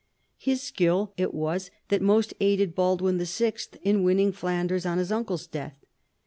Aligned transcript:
His 0.39 0.63
skill 0.63 1.13
it 1.15 1.31
was 1.31 1.69
that 1.89 2.01
most 2.01 2.33
aided 2.41 2.73
Baldwin 2.73 3.19
VI. 3.23 3.53
in 3.83 4.01
winning 4.01 4.31
Flanders 4.31 4.83
on 4.83 4.97
his 4.97 5.11
uncle's 5.11 5.45
death. 5.45 5.75